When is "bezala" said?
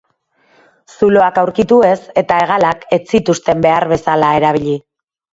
3.93-4.31